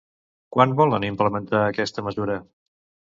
[0.55, 2.39] Quan volen implementar aquesta mesura?